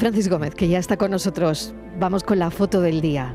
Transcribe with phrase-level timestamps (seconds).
[0.00, 1.74] Francis Gómez, que ya está con nosotros.
[1.98, 3.34] Vamos con la foto del día.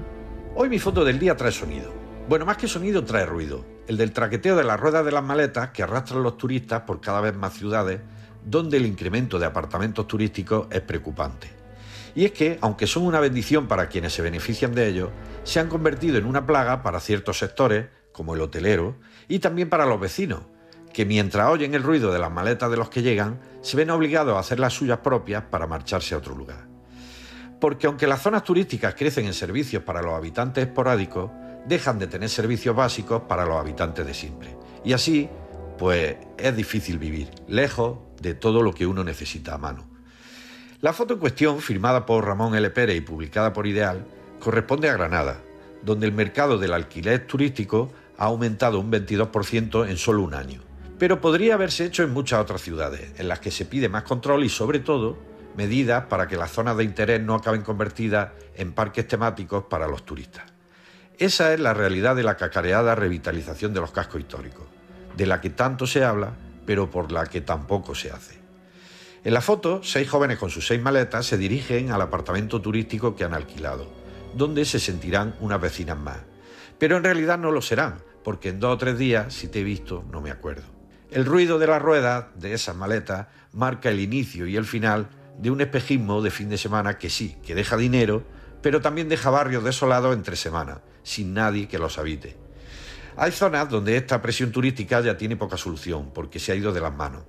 [0.55, 1.93] Hoy mi foto del día trae sonido.
[2.27, 3.63] Bueno, más que sonido trae ruido.
[3.85, 7.21] El del traqueteo de las ruedas de las maletas que arrastran los turistas por cada
[7.21, 8.01] vez más ciudades,
[8.43, 11.51] donde el incremento de apartamentos turísticos es preocupante.
[12.15, 15.11] Y es que, aunque son una bendición para quienes se benefician de ellos,
[15.43, 18.95] se han convertido en una plaga para ciertos sectores, como el hotelero,
[19.27, 20.39] y también para los vecinos,
[20.95, 24.33] que mientras oyen el ruido de las maletas de los que llegan, se ven obligados
[24.33, 26.69] a hacer las suyas propias para marcharse a otro lugar.
[27.59, 31.31] Porque aunque las zonas turísticas crecen en servicios para los habitantes esporádicos,
[31.67, 34.55] dejan de tener servicios básicos para los habitantes de siempre.
[34.85, 35.27] Y así,
[35.77, 39.85] pues es difícil vivir, lejos de todo lo que uno necesita a mano.
[40.79, 42.69] La foto en cuestión, firmada por Ramón L.
[42.69, 44.05] Pérez y publicada por Ideal,
[44.39, 45.41] corresponde a Granada,
[45.83, 50.61] donde el mercado del alquiler turístico ha aumentado un 22% en solo un año.
[50.97, 54.43] Pero podría haberse hecho en muchas otras ciudades, en las que se pide más control
[54.43, 55.17] y sobre todo
[55.55, 60.05] medidas para que las zonas de interés no acaben convertidas en parques temáticos para los
[60.05, 60.43] turistas.
[61.17, 64.65] Esa es la realidad de la cacareada revitalización de los cascos históricos,
[65.15, 66.33] de la que tanto se habla,
[66.65, 68.39] pero por la que tampoco se hace.
[69.23, 73.23] En la foto, seis jóvenes con sus seis maletas se dirigen al apartamento turístico que
[73.23, 73.87] han alquilado,
[74.35, 76.19] donde se sentirán unas vecinas más.
[76.77, 79.63] Pero en realidad no lo serán, porque en dos o tres días, si te he
[79.63, 80.74] visto, no me acuerdo.
[81.11, 85.51] El ruido de las ruedas de esas maletas marca el inicio y el final de
[85.51, 88.23] un espejismo de fin de semana que sí, que deja dinero,
[88.61, 92.37] pero también deja barrios desolados entre semanas, sin nadie que los habite.
[93.17, 96.81] Hay zonas donde esta presión turística ya tiene poca solución, porque se ha ido de
[96.81, 97.23] las manos,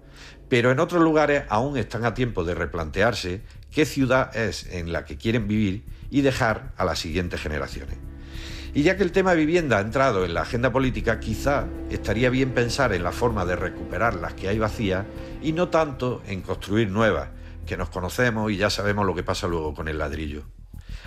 [0.48, 5.04] pero en otros lugares aún están a tiempo de replantearse qué ciudad es en la
[5.04, 7.98] que quieren vivir y dejar a las siguientes generaciones.
[8.76, 12.50] Y ya que el tema vivienda ha entrado en la agenda política, quizá estaría bien
[12.50, 15.06] pensar en la forma de recuperar las que hay vacías
[15.40, 17.30] y no tanto en construir nuevas,
[17.64, 20.42] que nos conocemos y ya sabemos lo que pasa luego con el ladrillo.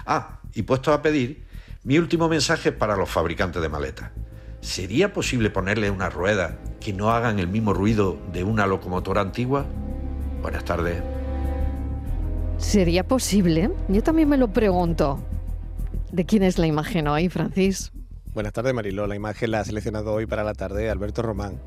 [0.07, 1.45] Ah, y puesto a pedir,
[1.83, 4.09] mi último mensaje para los fabricantes de maletas.
[4.61, 9.67] ¿Sería posible ponerle una rueda que no hagan el mismo ruido de una locomotora antigua?
[10.41, 11.03] Buenas tardes.
[12.57, 13.69] ¿Sería posible?
[13.89, 15.23] Yo también me lo pregunto.
[16.11, 17.91] ¿De quién es la imagen hoy, Francis?
[18.33, 19.05] Buenas tardes, Mariló.
[19.05, 21.61] La imagen la ha seleccionado hoy para la tarde Alberto Román.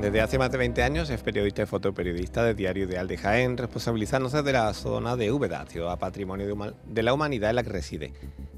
[0.00, 3.56] Desde hace más de 20 años es periodista y fotoperiodista de Diario Ideal de Jaén,
[3.56, 6.46] responsabilizándose de la zona de Úbeda, ciudad patrimonio
[6.86, 8.12] de la humanidad en la que reside.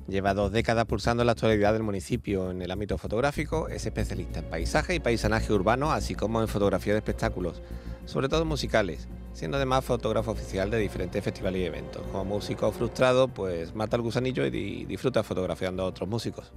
[0.08, 4.46] Lleva dos décadas pulsando la actualidad del municipio en el ámbito fotográfico, es especialista en
[4.46, 7.62] paisaje y paisanaje urbano, así como en fotografía de espectáculos,
[8.04, 9.08] sobre todo musicales
[9.38, 12.02] siendo además fotógrafo oficial de diferentes festivales y eventos.
[12.10, 16.50] Como músico frustrado, pues mata el gusanillo y disfruta fotografiando a otros músicos.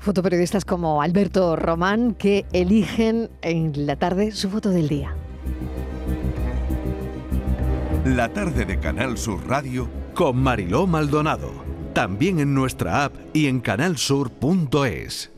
[0.00, 5.14] Fotoperiodistas como Alberto Román que eligen en la tarde su foto del día.
[8.04, 11.52] La tarde de Canal Sur Radio con Mariló Maldonado.
[11.92, 15.35] También en nuestra app y en canalsur.es.